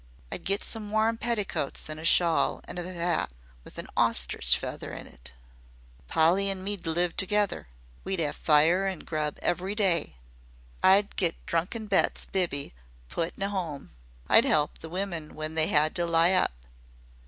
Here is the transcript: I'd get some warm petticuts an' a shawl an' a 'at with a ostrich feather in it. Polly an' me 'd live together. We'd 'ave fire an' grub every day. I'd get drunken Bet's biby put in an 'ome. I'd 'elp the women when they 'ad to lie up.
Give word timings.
I'd 0.31 0.43
get 0.45 0.63
some 0.63 0.89
warm 0.89 1.19
petticuts 1.19 1.87
an' 1.87 1.99
a 1.99 2.05
shawl 2.05 2.61
an' 2.67 2.79
a 2.79 2.81
'at 2.89 3.29
with 3.63 3.77
a 3.77 3.85
ostrich 3.95 4.57
feather 4.57 4.91
in 4.91 5.05
it. 5.05 5.31
Polly 6.07 6.49
an' 6.49 6.63
me 6.63 6.75
'd 6.75 6.87
live 6.87 7.15
together. 7.15 7.67
We'd 8.03 8.19
'ave 8.19 8.31
fire 8.33 8.87
an' 8.87 9.01
grub 9.05 9.37
every 9.43 9.75
day. 9.75 10.15
I'd 10.81 11.15
get 11.17 11.35
drunken 11.45 11.85
Bet's 11.85 12.25
biby 12.25 12.73
put 13.09 13.37
in 13.37 13.43
an 13.43 13.51
'ome. 13.53 13.91
I'd 14.27 14.47
'elp 14.47 14.79
the 14.79 14.89
women 14.89 15.35
when 15.35 15.53
they 15.53 15.71
'ad 15.71 15.93
to 15.97 16.07
lie 16.07 16.31
up. 16.33 16.53